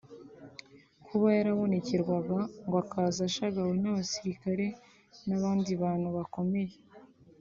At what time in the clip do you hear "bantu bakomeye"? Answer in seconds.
5.81-6.75